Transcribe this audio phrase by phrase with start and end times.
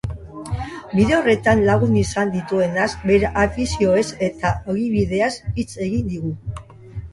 [0.93, 5.31] Bide horretan lagun izan dituenaz, bere afizioez eta ogibideaz
[5.61, 6.37] hitz egin digu.